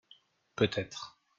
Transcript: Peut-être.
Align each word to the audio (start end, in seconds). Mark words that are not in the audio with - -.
Peut-être. 0.55 1.15